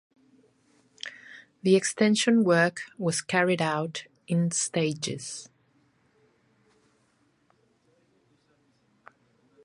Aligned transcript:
The 1.61 1.75
extension 1.75 2.43
work 2.43 2.79
was 2.97 3.21
carried 3.21 3.61
out 3.61 4.05
in 4.27 4.49
stages. 4.49 5.47